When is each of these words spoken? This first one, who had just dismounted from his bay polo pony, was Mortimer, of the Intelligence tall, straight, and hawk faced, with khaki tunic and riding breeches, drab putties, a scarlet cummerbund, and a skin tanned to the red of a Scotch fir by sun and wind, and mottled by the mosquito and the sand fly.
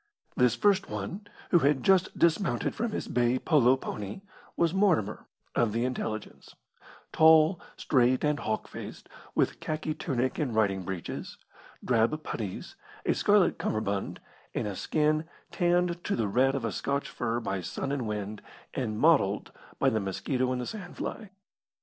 This 0.35 0.55
first 0.55 0.89
one, 0.89 1.27
who 1.51 1.59
had 1.59 1.83
just 1.83 2.17
dismounted 2.17 2.73
from 2.73 2.91
his 2.91 3.07
bay 3.07 3.37
polo 3.37 3.77
pony, 3.77 4.21
was 4.57 4.73
Mortimer, 4.73 5.27
of 5.53 5.73
the 5.73 5.85
Intelligence 5.85 6.55
tall, 7.11 7.61
straight, 7.77 8.23
and 8.23 8.39
hawk 8.39 8.67
faced, 8.67 9.07
with 9.35 9.59
khaki 9.59 9.93
tunic 9.93 10.39
and 10.39 10.55
riding 10.55 10.81
breeches, 10.81 11.37
drab 11.85 12.23
putties, 12.23 12.75
a 13.05 13.13
scarlet 13.13 13.59
cummerbund, 13.59 14.19
and 14.55 14.67
a 14.67 14.75
skin 14.75 15.25
tanned 15.51 16.03
to 16.05 16.15
the 16.15 16.27
red 16.27 16.55
of 16.55 16.65
a 16.65 16.71
Scotch 16.71 17.07
fir 17.07 17.39
by 17.39 17.61
sun 17.61 17.91
and 17.91 18.07
wind, 18.07 18.41
and 18.73 18.97
mottled 18.97 19.51
by 19.77 19.91
the 19.91 19.99
mosquito 19.99 20.51
and 20.51 20.59
the 20.59 20.65
sand 20.65 20.97
fly. 20.97 21.29